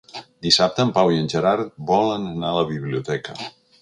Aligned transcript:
Dissabte 0.45 0.85
en 0.87 0.93
Pau 0.95 1.11
i 1.15 1.19
en 1.25 1.29
Gerard 1.33 1.69
volen 1.91 2.25
anar 2.31 2.49
a 2.53 2.57
la 2.61 2.67
biblioteca. 2.71 3.37